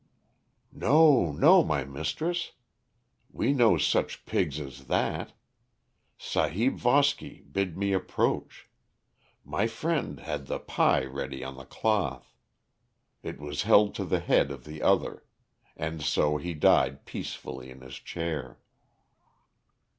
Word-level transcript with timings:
"No, 0.73 1.31
no, 1.31 1.63
my 1.63 1.83
mistress. 1.85 2.53
We 3.29 3.53
no 3.53 3.77
such 3.77 4.25
pigs 4.25 4.59
as 4.59 4.85
that.... 4.87 5.33
Sahib 6.17 6.79
Voski 6.79 7.43
bid 7.53 7.77
me 7.77 7.93
approach. 7.93 8.67
My 9.45 9.67
friend 9.67 10.19
had 10.21 10.47
the 10.47 10.57
'pi' 10.57 11.03
ready 11.03 11.43
on 11.43 11.55
the 11.55 11.65
cloth.... 11.65 12.33
It 13.21 13.39
was 13.39 13.61
held 13.61 13.93
to 13.93 14.03
the 14.03 14.21
head 14.21 14.49
of 14.49 14.63
the 14.63 14.81
other. 14.81 15.23
And 15.77 16.01
so 16.01 16.37
he 16.37 16.55
died 16.55 17.05
peacefully 17.05 17.69
in 17.69 17.81
his 17.81 17.97
chair." 17.99 18.57